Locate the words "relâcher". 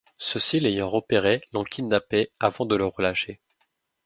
2.87-3.39